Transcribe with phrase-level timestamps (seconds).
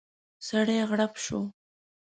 [0.47, 1.39] سړی کړپ شو.